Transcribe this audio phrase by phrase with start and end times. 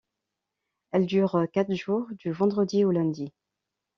[0.93, 3.31] Elle dure quatre jours du vendredi au lundi.